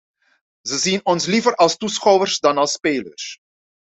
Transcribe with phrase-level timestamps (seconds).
[0.65, 3.37] Ze zien ons liever als toeschouwers dan als spelers.